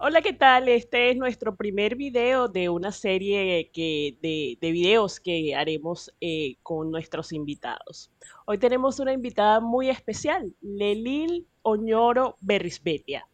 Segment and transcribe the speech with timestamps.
[0.00, 0.68] Hola, ¿qué tal?
[0.68, 6.92] Este es nuestro primer video de una serie de, de videos que haremos eh, con
[6.92, 8.12] nuestros invitados.
[8.46, 13.26] Hoy tenemos una invitada muy especial, Lelil Oñoro Berrisbetia,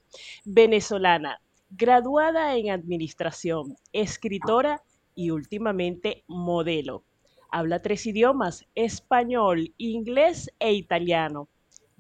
[0.47, 1.39] venezolana,
[1.69, 4.83] graduada en administración, escritora
[5.15, 7.05] y últimamente modelo.
[7.51, 11.47] Habla tres idiomas, español, inglés e italiano.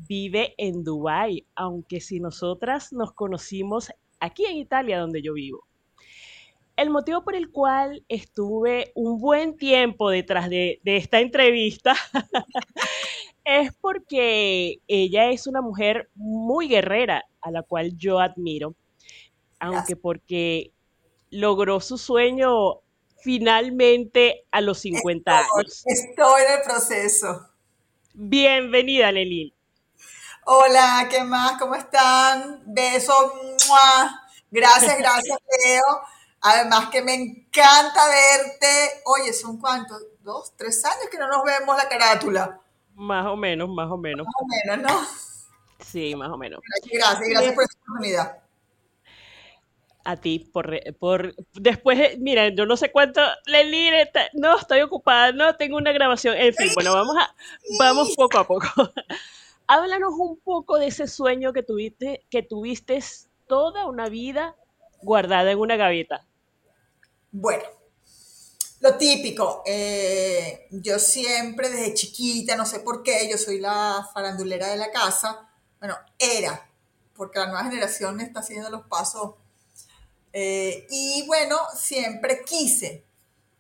[0.08, 3.92] Vive en Dubái, aunque si nosotras nos conocimos
[4.24, 5.64] aquí en Italia, donde yo vivo.
[6.76, 11.94] El motivo por el cual estuve un buen tiempo detrás de, de esta entrevista
[13.44, 18.74] es porque ella es una mujer muy guerrera, a la cual yo admiro,
[19.60, 20.72] aunque porque
[21.30, 22.80] logró su sueño
[23.22, 25.82] finalmente a los 50 estoy, años.
[25.86, 27.48] Estoy en el proceso.
[28.14, 29.53] Bienvenida, Lelín.
[30.46, 31.58] Hola, ¿qué más?
[31.58, 32.62] ¿Cómo están?
[32.66, 33.32] Besos.
[33.66, 34.28] ¡mua!
[34.50, 35.82] Gracias, gracias, Leo.
[36.42, 39.00] Además que me encanta verte.
[39.06, 40.02] Oye, ¿son cuántos?
[40.20, 40.54] ¿Dos?
[40.56, 42.60] ¿Tres años que no nos vemos la carátula?
[42.94, 44.26] Más o menos, más o menos.
[44.26, 45.06] Más o menos, ¿no?
[45.80, 46.60] Sí, más o menos.
[46.92, 48.38] Gracias, gracias por esta oportunidad.
[50.04, 53.94] A ti, por, por después, mira, yo no sé cuánto, Lelín,
[54.34, 57.34] no, estoy ocupada, no, tengo una grabación, en fin, bueno, vamos a,
[57.78, 58.66] vamos poco a poco.
[59.66, 63.02] Háblanos un poco de ese sueño que tuviste, que tuviste
[63.46, 64.56] toda una vida
[65.02, 66.26] guardada en una gaveta.
[67.30, 67.64] Bueno,
[68.80, 74.68] lo típico, eh, yo siempre desde chiquita, no sé por qué, yo soy la farandulera
[74.68, 75.48] de la casa,
[75.78, 76.70] bueno, era,
[77.14, 79.36] porque la nueva generación está haciendo los pasos,
[80.32, 83.06] eh, y bueno, siempre quise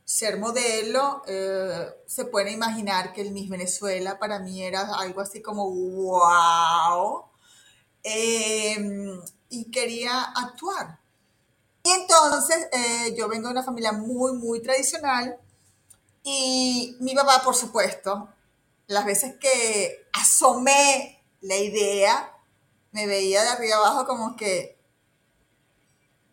[0.04, 5.40] ser modelo, eh, se puede imaginar que el Miss Venezuela para mí era algo así
[5.40, 7.24] como wow,
[8.02, 8.76] eh,
[9.48, 11.00] y quería actuar.
[11.82, 15.38] Y entonces eh, yo vengo de una familia muy, muy tradicional
[16.22, 18.28] y mi papá, por supuesto,
[18.86, 22.32] las veces que asomé la idea,
[22.92, 24.78] me veía de arriba abajo como que,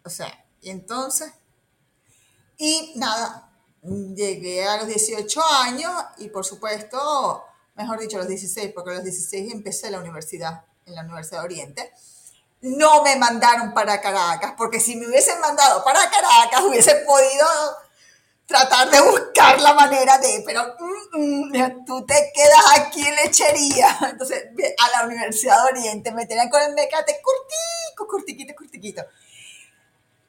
[0.05, 1.33] o sea, y entonces,
[2.57, 3.50] y nada,
[3.83, 7.43] llegué a los 18 años y por supuesto,
[7.75, 11.39] mejor dicho, a los 16, porque a los 16 empecé la universidad, en la Universidad
[11.39, 11.93] de Oriente.
[12.61, 17.47] No me mandaron para Caracas, porque si me hubiesen mandado para Caracas hubiese podido
[18.45, 20.75] tratar de buscar la manera de, pero
[21.13, 23.97] mm, mm, tú te quedas aquí en lechería.
[24.11, 24.43] Entonces,
[24.77, 29.03] a la Universidad de Oriente me tenían con el mecate curtico, curtiquito, curtiquito.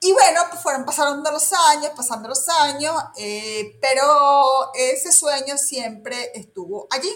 [0.05, 6.33] Y bueno, pues fueron pasando los años, pasando los años, eh, pero ese sueño siempre
[6.35, 7.13] estuvo allí.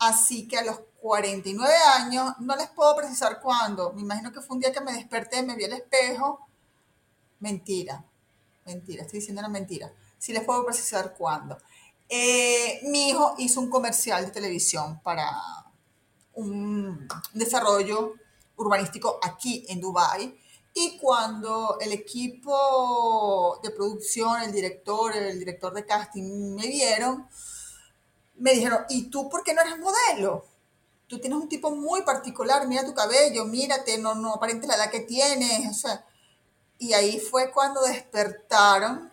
[0.00, 4.56] Así que a los 49 años, no les puedo precisar cuándo, me imagino que fue
[4.56, 6.48] un día que me desperté, me vi al espejo.
[7.38, 8.04] Mentira,
[8.64, 9.92] mentira, estoy diciendo una mentira.
[10.18, 11.58] Sí les puedo precisar cuándo.
[12.08, 15.30] Eh, mi hijo hizo un comercial de televisión para
[16.34, 18.14] un desarrollo
[18.56, 20.42] urbanístico aquí en Dubái
[20.74, 27.28] y cuando el equipo de producción, el director, el director de casting me vieron,
[28.36, 30.46] me dijeron, ¿y tú por qué no eres modelo?
[31.06, 34.90] Tú tienes un tipo muy particular, mira tu cabello, mírate, no, no aparente la edad
[34.90, 35.70] que tienes.
[35.70, 36.06] O sea,
[36.78, 39.12] y ahí fue cuando despertaron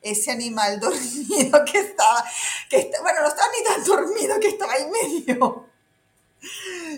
[0.00, 2.24] ese animal dormido que estaba,
[2.70, 5.66] que está, bueno, no estaba ni tan dormido, que estaba ahí medio,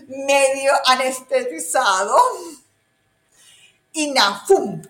[0.09, 2.15] medio anestesizado
[3.95, 4.83] y nada, ¡fum!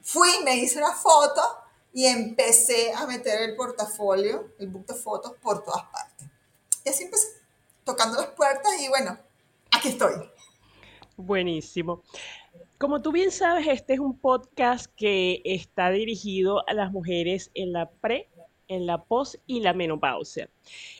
[0.00, 1.42] Fui, me hice una foto
[1.92, 6.26] y empecé a meter el portafolio, el book de fotos por todas partes.
[6.84, 7.26] Y así empecé,
[7.84, 9.18] tocando las puertas y bueno,
[9.70, 10.14] aquí estoy.
[11.16, 12.02] Buenísimo.
[12.78, 17.72] Como tú bien sabes, este es un podcast que está dirigido a las mujeres en
[17.72, 18.30] la pre,
[18.68, 20.48] en la post y la menopausia.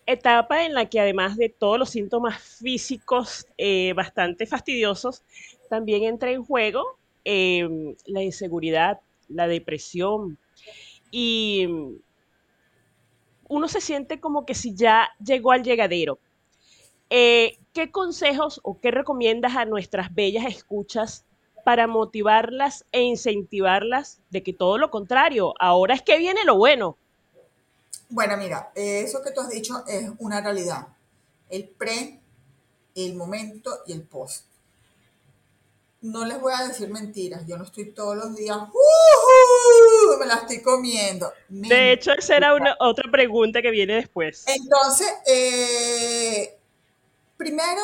[0.05, 5.23] Etapa en la que además de todos los síntomas físicos eh, bastante fastidiosos,
[5.71, 10.37] también entra en juego eh, la inseguridad, la depresión
[11.13, 11.69] y
[13.49, 16.19] uno se siente como que si ya llegó al llegadero.
[17.09, 21.25] Eh, ¿Qué consejos o qué recomiendas a nuestras bellas escuchas
[21.65, 26.97] para motivarlas e incentivarlas de que todo lo contrario, ahora es que viene lo bueno?
[28.09, 30.89] Bueno, mira, eso que tú has dicho es una realidad.
[31.49, 32.19] El pre,
[32.97, 34.50] el momento y el post
[36.03, 40.35] no les voy a decir mentiras, yo no estoy todos los días, uh me la
[40.35, 41.33] estoy comiendo.
[41.49, 44.45] De hecho, esa era una, otra pregunta que viene después.
[44.47, 46.59] Entonces, eh,
[47.37, 47.83] primero,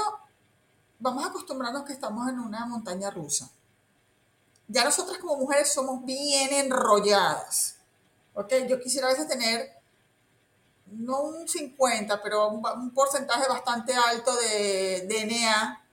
[0.98, 3.50] vamos a acostumbrarnos que estamos en una montaña rusa.
[4.68, 7.78] Ya nosotras como mujeres somos bien enrolladas.
[8.34, 8.52] ¿Ok?
[8.68, 9.72] Yo quisiera a veces tener,
[10.86, 15.85] no un 50, pero un, porcentaje bastante alto de DNA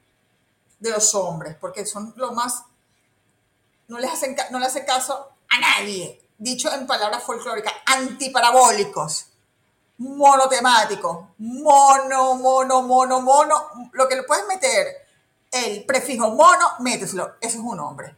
[0.83, 2.63] de los hombres, porque son lo más,
[3.87, 6.19] no les, hacen, no le hace caso a nadie.
[6.37, 9.27] Dicho en palabras folclóricas, antiparabólicos
[9.97, 14.87] monotemático, mono, mono, mono, mono, lo que le puedes meter,
[15.51, 18.15] el prefijo mono, méteselo, eso es un hombre.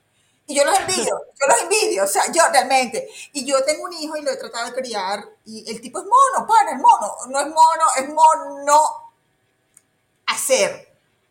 [0.48, 3.10] Y yo los envidio, yo los envidio, o sea, yo realmente.
[3.34, 6.06] Y yo tengo un hijo y lo he tratado de criar y el tipo es
[6.06, 8.82] mono, pana, es mono, no es mono, es mono
[10.28, 10.85] hacer.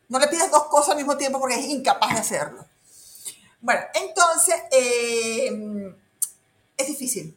[0.09, 2.65] No le pidas dos cosas al mismo tiempo porque es incapaz de hacerlo.
[3.61, 5.95] Bueno, entonces, eh,
[6.77, 7.37] es difícil.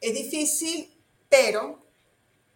[0.00, 0.92] Es difícil,
[1.28, 1.80] pero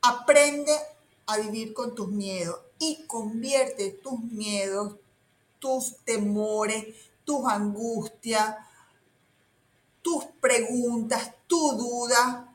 [0.06, 0.76] Aprende
[1.24, 4.96] a vivir con tus miedos y convierte tus miedos,
[5.58, 6.94] tus temores,
[7.24, 8.54] tus angustias,
[10.02, 12.54] tus preguntas, tu duda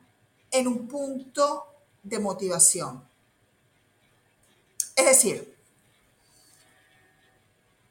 [0.52, 1.66] en un punto
[2.04, 3.02] de motivación.
[4.94, 5.52] Es decir,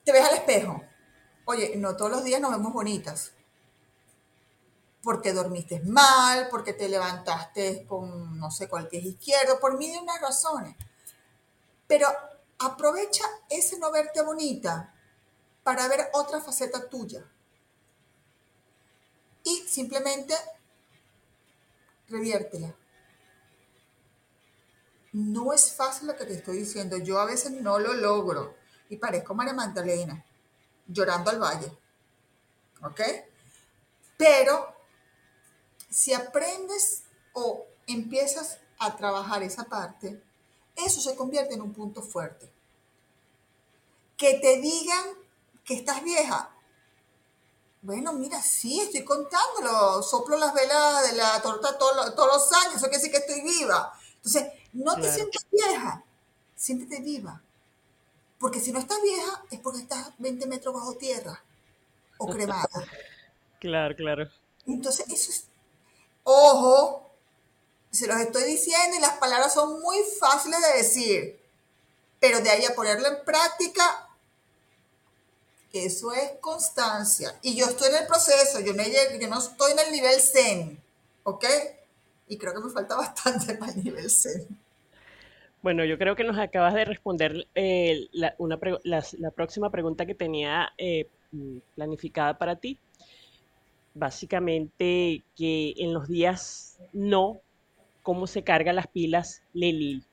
[0.09, 0.81] te ves al espejo.
[1.45, 3.31] Oye, no todos los días nos vemos bonitas
[5.03, 10.19] porque dormiste mal, porque te levantaste con, no sé, cualquier izquierdo, por mil de unas
[10.19, 10.75] razones.
[11.87, 12.07] Pero
[12.57, 14.95] aprovecha ese no verte bonita
[15.63, 17.23] para ver otra faceta tuya.
[19.43, 20.33] Y simplemente
[22.07, 22.73] reviértela.
[25.13, 26.97] No es fácil lo que te estoy diciendo.
[26.97, 28.58] Yo a veces no lo logro.
[28.89, 30.25] Y parezco María Magdalena,
[30.87, 31.71] llorando al valle.
[32.83, 33.01] ¿Ok?
[34.17, 34.75] Pero
[35.89, 37.03] si aprendes
[37.33, 40.21] o empiezas a trabajar esa parte,
[40.75, 42.51] eso se convierte en un punto fuerte.
[44.17, 45.05] Que te digan
[45.63, 46.51] que estás vieja.
[47.81, 50.01] Bueno, mira, sí, estoy contándolo.
[50.03, 52.75] Soplo las velas de la torta todos, los años.
[52.75, 53.93] Eso quiere decir que estoy viva.
[54.15, 56.03] Entonces, no te sientas vieja.
[56.55, 57.41] Siéntete viva.
[58.39, 61.43] Porque si no estás vieja, es porque estás 20 metros bajo tierra
[62.17, 62.69] o cremada.
[63.59, 64.31] Claro, claro.
[64.65, 65.49] Entonces, eso es
[66.23, 67.11] Ojo,
[67.89, 71.39] se los estoy diciendo y las palabras son muy fáciles de decir,
[72.19, 74.09] pero de ahí a ponerlo en práctica,
[75.73, 77.35] eso es constancia.
[77.41, 80.83] Y yo estoy en el proceso, yo no, yo no estoy en el nivel Zen,
[81.23, 81.45] ¿ok?
[82.27, 84.58] Y creo que me falta bastante para el nivel Zen.
[85.61, 91.07] Bueno, yo creo que nos acabas de responder eh, la, próxima pregunta que tenía eh,
[91.75, 92.79] planificada para ti
[93.93, 97.41] básicamente que en los días no,
[98.01, 100.05] cómo se cargan las pilas Lelil.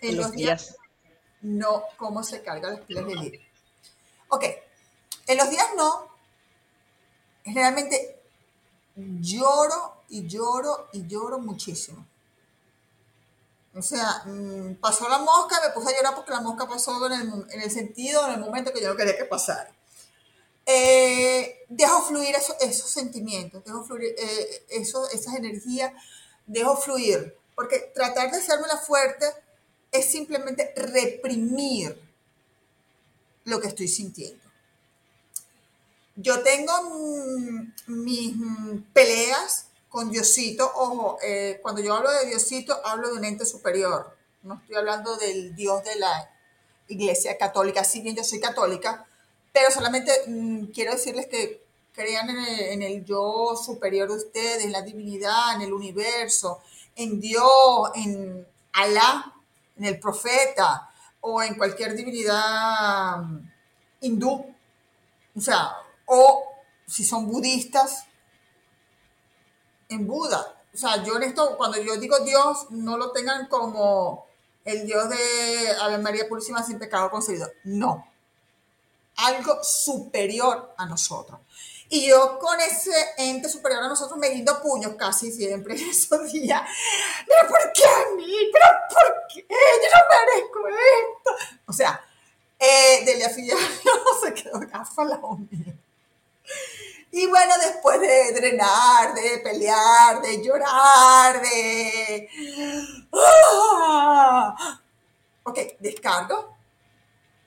[0.00, 0.76] En, los, días,
[1.40, 3.40] no, cómo se cargan las pilas Lelil.
[4.28, 4.44] Ok,
[5.26, 6.08] en los días no,
[7.44, 8.20] generalmente
[8.96, 12.06] lloro y lloro y lloro muchísimo.
[13.74, 17.12] O sea, mm, pasó la mosca, me puse a llorar porque la mosca pasó en
[17.12, 19.72] el, en el sentido, en el momento que yo no quería que pasara.
[20.66, 25.92] Eh, dejo fluir esos sentimientos, dejo fluir eh, esas energías,
[26.46, 27.36] dejo fluir.
[27.54, 29.26] Porque tratar de hacerme la fuerte
[29.92, 32.00] es simplemente reprimir
[33.44, 34.42] lo que estoy sintiendo.
[36.16, 36.72] Yo tengo
[37.86, 38.34] mis
[38.92, 40.70] peleas con Diosito.
[40.76, 44.16] Ojo, eh, cuando yo hablo de Diosito, hablo de un ente superior.
[44.42, 46.30] No estoy hablando del Dios de la
[46.88, 47.84] Iglesia Católica.
[47.84, 49.06] Si bien yo soy católica,
[49.52, 54.82] pero solamente mm, quiero decirles que crean en el, yo superior de ustedes, en la
[54.82, 56.62] divinidad, en el universo,
[56.94, 59.34] en Dios, en Alá,
[59.76, 60.88] en el profeta
[61.20, 63.50] o en cualquier divinidad mm,
[64.02, 64.54] hindú.
[65.36, 65.72] O sea,
[66.06, 66.44] o
[66.86, 68.04] si son budistas,
[69.90, 70.54] en Buda.
[70.72, 74.26] O sea, yo en esto, cuando yo digo Dios, no lo tengan como
[74.64, 77.50] el Dios de Ave María Purísima sin pecado concebido.
[77.64, 78.10] No
[79.20, 81.40] algo superior a nosotros.
[81.88, 86.32] Y yo con ese ente superior a nosotros me guindo puños casi siempre en esos
[86.32, 86.62] días.
[87.26, 88.32] ¿Pero por qué a mí?
[88.52, 89.46] ¿Pero por qué?
[89.48, 91.60] Yo no merezco esto.
[91.66, 92.00] O sea,
[92.58, 95.74] eh, de la no se quedó gafa la mío.
[97.12, 102.28] Y bueno, después de drenar, de pelear, de llorar, de...
[103.12, 104.80] ¡Ah!
[105.42, 106.56] Ok, descargo,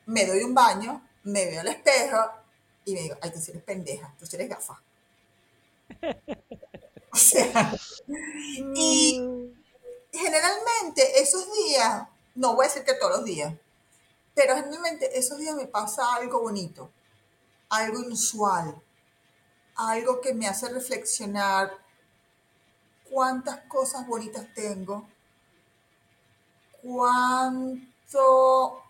[0.07, 2.17] me doy un baño, me veo al espejo
[2.83, 4.81] y me digo, ay, tú eres pendeja, tú eres gafa.
[7.11, 7.73] o sea,
[8.75, 9.53] y
[10.11, 13.53] generalmente esos días, no voy a decir que todos los días,
[14.35, 16.89] Pero generalmente esos días me pasa algo bonito,
[17.69, 18.75] algo inusual,
[19.89, 21.71] algo que me hace reflexionar
[23.09, 25.07] cuántas cosas bonitas tengo,
[26.81, 28.81] cuánto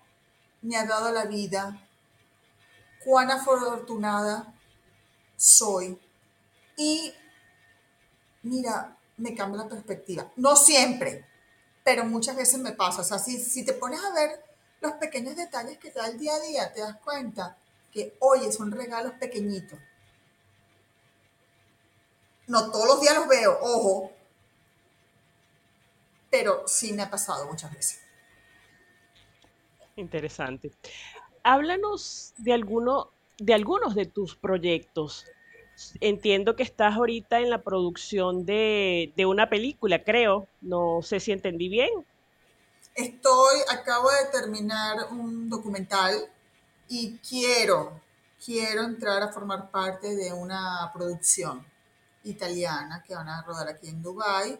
[0.62, 1.80] me ha dado la vida,
[3.04, 4.54] cuán afortunada
[5.36, 6.00] soy.
[6.78, 7.14] Y
[8.44, 10.32] mira, me cambia la perspectiva.
[10.36, 11.26] No siempre,
[11.84, 13.02] pero muchas veces me pasa.
[13.02, 14.44] O sea, si, te pones a ver
[14.82, 17.58] los pequeños detalles que da el día a día, te das cuenta
[17.92, 19.80] que, oye, son regalos pequeñitos.
[22.48, 24.12] No todos los días los veo, ojo,
[26.30, 28.02] pero sí me ha pasado muchas veces.
[29.96, 30.72] Interesante.
[31.44, 35.26] Háblanos de, alguno, de algunos de tus proyectos.
[36.02, 40.48] Entiendo que estás ahorita en la producción de, de una película, creo.
[40.62, 41.92] No sé si entendí bien.
[42.96, 46.30] Estoy, acabo de terminar un documental
[46.90, 48.02] y quiero,
[48.44, 51.73] quiero entrar a formar parte de una producción
[52.24, 54.60] italiana que van a rodar aquí en Dubai.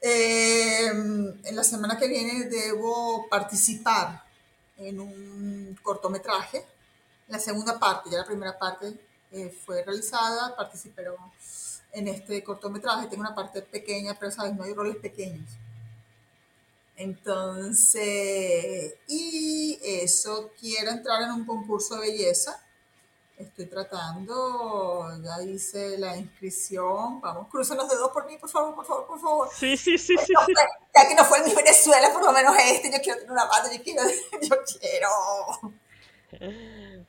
[0.00, 4.24] en la semana que viene debo participar
[4.76, 6.64] en un cortometraje.
[7.28, 8.94] La segunda parte, ya la primera parte
[9.32, 11.04] eh, fue realizada, participé
[11.92, 13.08] en este cortometraje.
[13.08, 15.48] Tengo una parte pequeña, pero sabes, no hay roles pequeños.
[16.96, 18.04] Entonces,
[19.06, 22.62] y eso, quiero entrar en un concurso de belleza.
[23.36, 27.20] Estoy tratando, ya hice la inscripción.
[27.20, 29.48] Vamos, crucen los dedos por mí, por favor, por favor, por favor.
[29.52, 30.32] Sí, sí, sí, sí.
[30.94, 33.44] Ya que no fue en mi Venezuela, por lo menos este, yo quiero tener una
[33.44, 34.02] banda, yo quiero,
[34.42, 35.08] yo quiero.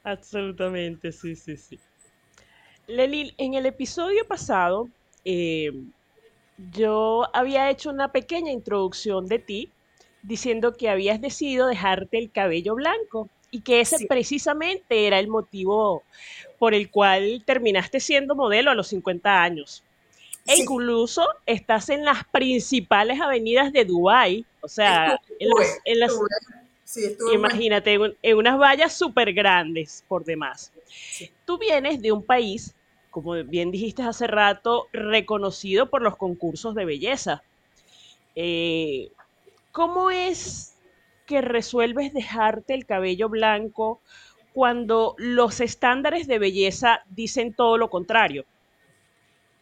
[0.04, 1.80] Absolutamente, sí, sí, sí.
[2.88, 4.90] Lelil, en el episodio pasado,
[5.24, 5.72] eh,
[6.74, 9.72] yo había hecho una pequeña introducción de ti
[10.24, 16.04] diciendo que habías decidido dejarte el cabello blanco y que ese precisamente era el motivo
[16.60, 19.84] por el cual terminaste siendo modelo a los 50 años.
[20.46, 26.14] E incluso estás en las principales avenidas de Dubái, o sea, en las,
[27.34, 30.72] imagínate, en, unas vallas súper grandes por demás.
[31.46, 32.74] Tú vienes de un país,
[33.12, 37.44] como bien dijiste hace rato, reconocido por los concursos de belleza.
[38.36, 39.10] Eh,
[39.74, 40.77] ¿Cómo es
[41.28, 44.02] que resuelves dejarte el cabello blanco
[44.54, 48.46] cuando los estándares de belleza dicen todo lo contrario?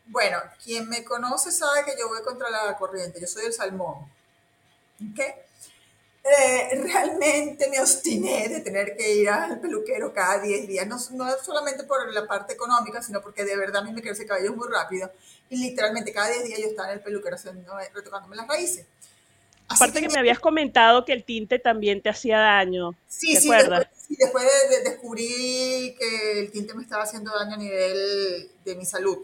[0.05, 4.10] Bueno, quien me conoce sabe que yo voy contra la corriente, yo soy el salmón.
[6.27, 11.31] Eh, realmente me obstiné de tener que ir al peluquero cada 10 días, no, no,
[11.43, 14.55] solamente por la parte económica, sino porque de verdad a mí me crece el cabello
[14.55, 15.12] muy rápido
[15.50, 18.86] y literalmente cada 10 días yo estaba en el peluquero haciendo, retocándome las raíces.
[19.67, 22.91] Aparte que, me habías comentado que el tinte también te hacía daño.
[23.07, 23.79] Sí, ¿te sí, acuerdas?
[23.79, 28.75] Después, sí, después de, descubrí que el tinte me estaba haciendo daño a nivel de
[28.75, 29.17] mi salud.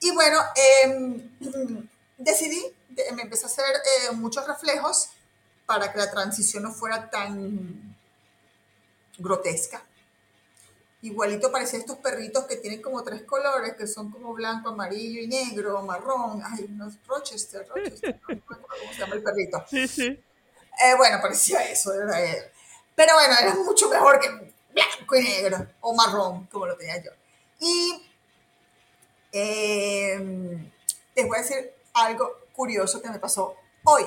[0.00, 1.28] Y bueno, eh,
[2.18, 2.62] decidí,
[3.14, 5.08] me empecé a hacer eh, muchos reflejos
[5.66, 7.96] para que la transición no fuera tan
[9.18, 9.82] grotesca.
[11.04, 15.26] Igualito parecía estos perritos que tienen como tres colores, que son como blanco, amarillo y
[15.26, 16.40] negro, marrón.
[16.42, 19.62] Ay, unos Rochester, Rochester, no cómo se llama el perrito.
[19.68, 20.06] Sí, sí.
[20.06, 22.42] Eh, bueno, parecía eso, era él.
[22.94, 24.28] Pero bueno, era mucho mejor que
[24.72, 27.10] blanco y negro, o marrón, como lo tenía yo.
[27.60, 28.10] Y
[29.30, 30.70] eh,
[31.14, 34.04] les voy a decir algo curioso que me pasó hoy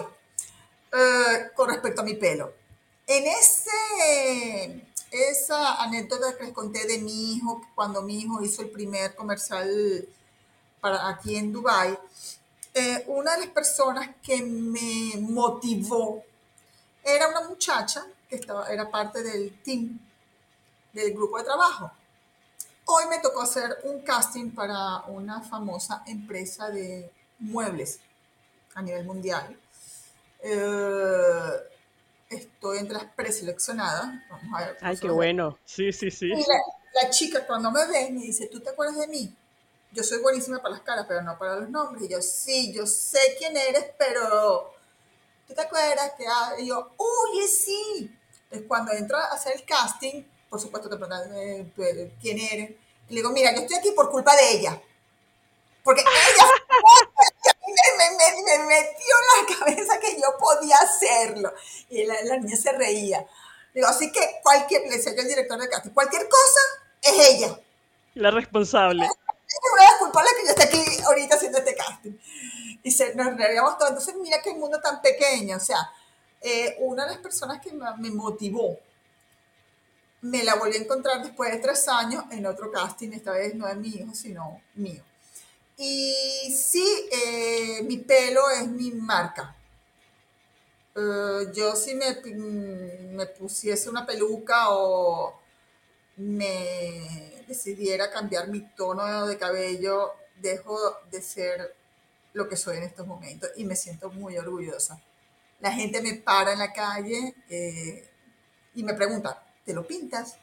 [0.92, 2.56] eh, con respecto a mi pelo.
[3.06, 8.70] En ese esa anécdota que les conté de mi hijo, cuando mi hijo hizo el
[8.70, 10.08] primer comercial
[10.82, 11.98] para aquí en Dubai,
[12.74, 16.24] eh, una de las personas que me motivó
[17.04, 20.00] era una muchacha que estaba, era parte del team,
[20.94, 21.92] del grupo de trabajo.
[22.86, 28.00] Hoy me tocó hacer un casting para una famosa empresa de muebles
[28.76, 29.58] a nivel mundial.
[30.42, 31.52] Eh,
[32.30, 34.08] estoy entre las preseleccionadas.
[34.30, 34.78] Vamos a ver.
[34.82, 35.58] Ay, qué bueno.
[35.66, 36.30] Sí, sí, sí.
[36.30, 39.34] la, chica cuando me ve me dice, ¿tú te acuerdas de mí?
[39.92, 42.04] Yo soy buenísima para las caras, pero no para los nombres.
[42.04, 44.74] Y yo, sí, yo sé quién eres, pero
[45.48, 46.14] ¿tú te acuerdas?
[46.18, 46.26] Que,
[46.62, 48.14] y yo, uy, sí.
[48.52, 51.72] Es cuando entro a hacer el casting, por supuesto te preguntan eh,
[52.22, 52.72] quién eres.
[53.10, 54.82] Y le digo, mira, yo estoy aquí por culpa de ella.
[55.84, 56.44] Porque ella
[58.12, 61.54] me, metió en la cabeza que yo podía hacerlo.
[61.90, 63.26] Y la, niña se reía.
[63.74, 66.60] Digo, así que cualquier, le decía yo al director de casting, cualquier cosa
[67.02, 67.60] es ella.
[68.16, 69.06] La responsable.
[69.06, 69.12] Es
[70.12, 72.14] una de que yo esté aquí ahorita haciendo este casting.
[72.84, 73.92] Y se, nos reíamos todos.
[73.92, 75.58] Entonces, mira qué mundo tan pequeño.
[75.58, 75.92] O sea,
[76.42, 78.78] eh, una de las personas que me motivó
[80.22, 83.68] me la volví a encontrar después de tres años en otro casting, esta vez no
[83.68, 85.04] es mi hijo, sino mío.
[85.78, 89.56] Y sí, eh, mi pelo es mi marca.
[90.96, 92.20] Eh, yo si me,
[93.12, 95.40] me pusiese una peluca o
[96.18, 100.78] me decidiera cambiar mi tono de cabello, dejo
[101.12, 101.76] de ser
[102.34, 105.00] lo que soy en estos momentos y me siento muy orgullosa.
[105.60, 108.08] La gente me para en la calle eh,
[108.74, 110.38] y me pregunta, ¿te lo pintas?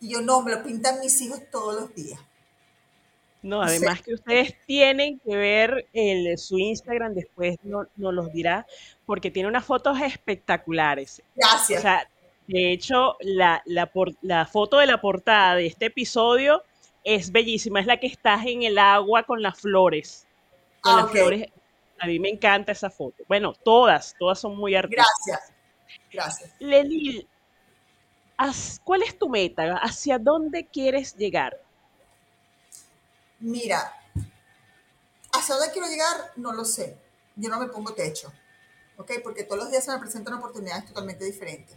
[0.00, 2.20] Y yo no, me lo pintan mis hijos todos los días.
[3.42, 8.66] No, además que ustedes tienen que ver el, su Instagram, después nos no los dirá,
[9.06, 11.22] porque tiene unas fotos espectaculares.
[11.36, 11.78] Gracias.
[11.78, 12.08] O sea,
[12.48, 13.90] de hecho, la, la,
[14.22, 16.64] la foto de la portada de este episodio
[17.04, 20.26] es bellísima, es la que estás en el agua con las flores.
[20.80, 21.46] Con las flores.
[22.00, 23.24] A mí me encanta esa foto.
[23.28, 25.06] Bueno, todas, todas son muy artísticas.
[25.26, 25.54] Gracias.
[26.12, 26.54] Gracias.
[26.58, 27.26] Lenil,
[28.84, 29.76] ¿cuál es tu meta?
[29.76, 31.60] ¿Hacia dónde quieres llegar?
[33.40, 33.92] Mira,
[35.32, 36.98] hacia dónde quiero llegar, no lo sé.
[37.36, 38.32] Yo no me pongo techo,
[38.96, 39.12] ¿ok?
[39.22, 41.76] Porque todos los días se me presentan oportunidades totalmente diferentes.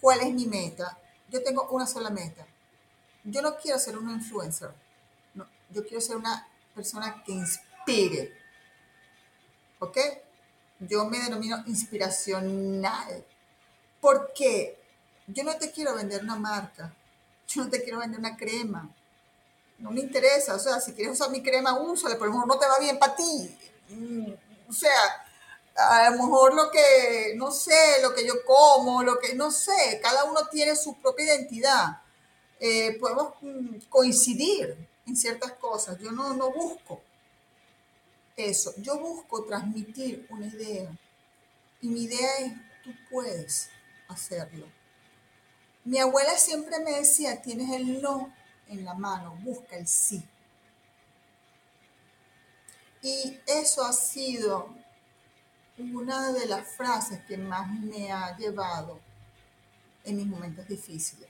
[0.00, 0.98] ¿Cuál es mi meta?
[1.28, 2.46] Yo tengo una sola meta.
[3.24, 4.72] Yo no quiero ser una influencer.
[5.34, 8.36] No, yo quiero ser una persona que inspire.
[9.78, 9.98] ¿Ok?
[10.80, 13.24] Yo me denomino inspiracional.
[14.00, 14.82] ¿Por qué?
[15.26, 16.94] yo no te quiero vender una marca,
[17.48, 18.90] yo no te quiero vender una crema,
[19.82, 22.48] no me interesa, o sea, si quieres usar mi crema, úsala, pero a lo mejor
[22.48, 23.58] no te va bien para ti.
[23.88, 24.32] Mm,
[24.68, 25.26] o sea,
[25.74, 29.98] a lo mejor lo que, no sé, lo que yo como, lo que, no sé,
[30.00, 32.00] cada uno tiene su propia identidad.
[32.60, 35.98] Eh, podemos mm, coincidir en ciertas cosas.
[35.98, 37.02] Yo no, no busco
[38.36, 38.72] eso.
[38.78, 40.96] Yo busco transmitir una idea.
[41.80, 42.52] Y mi idea es,
[42.84, 43.68] tú puedes
[44.08, 44.66] hacerlo.
[45.84, 48.32] Mi abuela siempre me decía, tienes el no
[48.72, 50.26] en la mano, busca el sí.
[53.02, 54.74] Y eso ha sido
[55.78, 59.00] una de las frases que más me ha llevado
[60.04, 61.28] en mis momentos difíciles.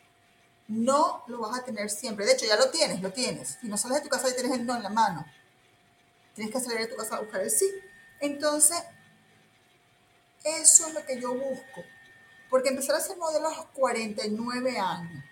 [0.68, 2.24] No lo vas a tener siempre.
[2.24, 3.58] De hecho, ya lo tienes, lo tienes.
[3.60, 5.24] Si no sales de tu casa y tienes el no en la mano,
[6.34, 7.70] tienes que salir de tu casa a buscar el sí.
[8.20, 8.82] Entonces,
[10.44, 11.82] eso es lo que yo busco.
[12.50, 15.24] Porque empezar a hacer modelos a los 49 años,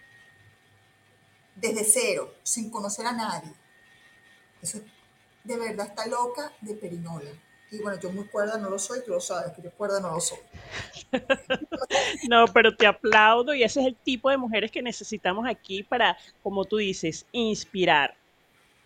[1.60, 3.52] desde cero, sin conocer a nadie,
[4.62, 4.80] eso
[5.44, 7.30] de verdad está loca de perinola.
[7.72, 10.10] Y bueno, yo muy cuerda no lo soy, tú lo sabes, que yo cuerda no
[10.10, 10.38] lo soy.
[12.28, 16.18] no, pero te aplaudo y ese es el tipo de mujeres que necesitamos aquí para,
[16.42, 18.16] como tú dices, inspirar.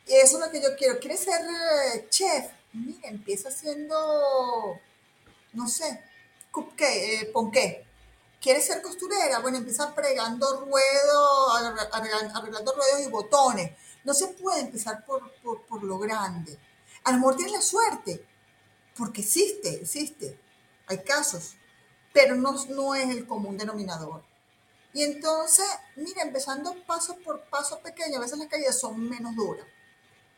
[0.06, 0.98] Y eso es lo que yo quiero.
[0.98, 2.50] ¿Quieres ser eh, chef?
[2.74, 4.78] Mira, empieza haciendo,
[5.54, 6.02] no sé,
[6.50, 7.86] cupcake, eh, ponqué.
[8.44, 9.38] ¿Quieres ser costurera?
[9.38, 13.72] Bueno, empieza pregando ruedos, arreglando ruedos y botones.
[14.04, 16.58] No se puede empezar por, lo grande.
[17.04, 18.22] A lo mejor la suerte,
[18.98, 20.38] porque existe, existe.
[20.88, 21.54] Hay casos,
[22.12, 24.22] pero no, no es el común denominador.
[24.92, 25.64] Y entonces,
[25.96, 29.64] mira, empezando paso por paso pequeño, a veces las caídas son menos duras,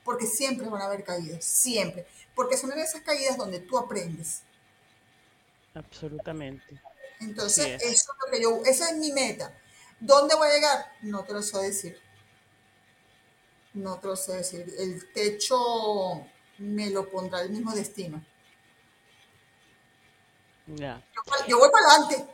[0.05, 4.43] porque siempre van a haber caídas, siempre, porque son en esas caídas donde tú aprendes.
[5.75, 6.81] Absolutamente.
[7.21, 9.57] Entonces, eso es lo que yo, esa es mi meta.
[9.99, 10.93] ¿Dónde voy a llegar?
[11.03, 12.01] No te lo sé decir.
[13.73, 14.67] No te lo sé decir.
[14.79, 16.27] El techo
[16.59, 18.25] me lo pondrá el mismo destino.
[20.67, 21.03] Ya.
[21.47, 22.33] Yo, voy para adelante.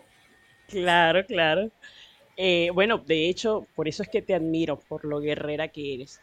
[0.68, 1.70] Claro, claro.
[2.36, 6.20] Eh, bueno, de hecho, por eso es que te admiro, por lo guerrera que eres.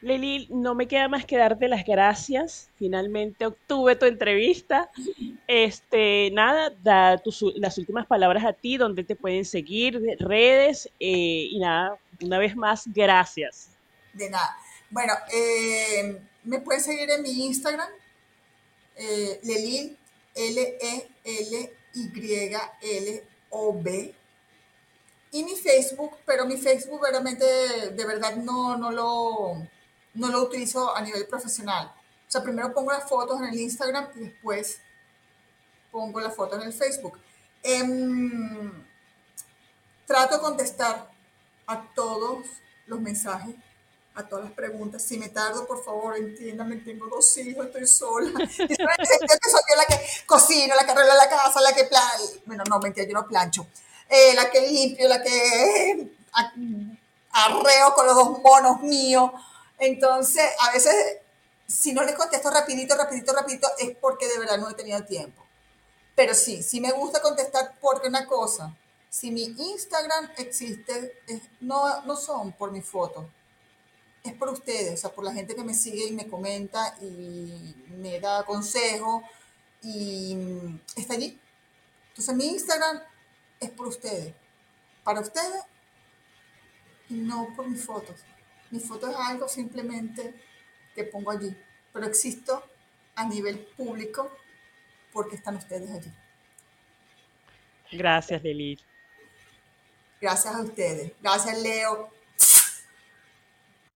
[0.00, 2.70] Leli, no me queda más que darte las gracias.
[2.78, 4.90] Finalmente obtuve tu entrevista.
[5.46, 7.22] Este, nada, da
[7.56, 12.56] las últimas palabras a ti, donde te pueden seguir, redes, eh, y nada, una vez
[12.56, 13.68] más, gracias.
[14.14, 14.56] De nada.
[14.88, 17.90] Bueno, eh, me pueden seguir en mi Instagram,
[19.42, 19.98] Lelil,
[20.34, 21.00] L-E-L-Y-L-O-B.
[25.32, 29.68] Y mi Facebook, pero mi Facebook realmente de verdad no, no lo
[30.14, 31.92] no lo utilizo a nivel profesional.
[32.28, 34.80] O sea, primero pongo las fotos en el Instagram y después
[35.90, 37.18] pongo las fotos en el Facebook.
[37.62, 38.84] Em,
[40.06, 41.10] trato de contestar
[41.66, 42.46] a todos
[42.86, 43.54] los mensajes,
[44.14, 45.02] a todas las preguntas.
[45.02, 48.30] Si me tardo, por favor, entiéndame, tengo dos hijos, estoy sola.
[48.38, 52.40] yo soy la que cocino, la que arregla la casa, la que plancho.
[52.46, 53.66] Bueno, no, mentira, yo no plancho.
[54.10, 56.10] Eh, la que limpio, la que
[57.32, 59.30] arreo con los dos monos míos.
[59.78, 60.94] Entonces, a veces,
[61.66, 65.44] si no les contesto rapidito, rapidito, rapidito, es porque de verdad no he tenido tiempo.
[66.16, 68.76] Pero sí, sí me gusta contestar porque una cosa,
[69.08, 71.20] Si mi Instagram existe,
[71.60, 73.28] no, no son por mi foto,
[74.22, 77.74] es por ustedes, o sea, por la gente que me sigue y me comenta y
[77.98, 79.22] me da consejo
[79.82, 80.36] y
[80.96, 81.38] está allí.
[82.10, 83.00] Entonces mi Instagram
[83.60, 84.34] es por ustedes,
[85.04, 85.64] para ustedes
[87.08, 88.20] y no por mis fotos.
[88.70, 90.34] Mi foto es algo simplemente
[90.94, 91.54] que pongo allí,
[91.92, 92.64] pero existo
[93.14, 94.30] a nivel público
[95.12, 96.12] porque están ustedes allí.
[97.92, 98.78] Gracias, Lili.
[100.20, 101.12] Gracias a ustedes.
[101.20, 102.10] Gracias, Leo.